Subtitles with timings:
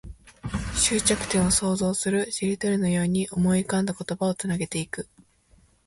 [0.75, 2.31] 終着点を想像する。
[2.31, 5.07] しりとりのように思い浮かんだ言葉をつなげていく。